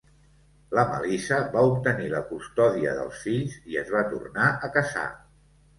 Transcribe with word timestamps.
La 0.77 0.85
Melissa 0.93 1.37
va 1.57 1.63
obtenir 1.73 2.09
la 2.15 2.23
custòdia 2.31 2.97
dels 3.03 3.23
fills 3.27 3.63
i 3.75 3.81
es 3.85 3.95
va 3.99 4.05
tornar 4.17 4.51
a 4.71 4.77
casar. 4.81 5.11